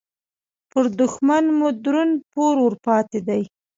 پر 0.69 0.85
دوښمن 0.99 1.43
مو 1.57 1.67
درون 1.83 2.09
پور 2.31 2.55
ورپاتې 2.61 3.19
دې 3.27 3.41